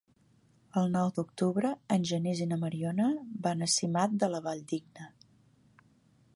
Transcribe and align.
El 0.81 0.87
nou 0.93 1.11
d'octubre 1.17 1.73
en 1.97 2.07
Genís 2.13 2.41
i 2.45 2.49
na 2.53 2.59
Mariona 2.63 3.09
van 3.47 3.61
a 3.67 3.71
Simat 3.77 4.19
de 4.25 4.33
la 4.37 4.43
Valldigna. 4.49 5.11